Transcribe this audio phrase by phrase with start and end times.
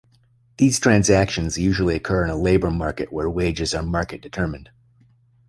[0.57, 4.71] These transactions usually occur in a labour market where wages are market determined.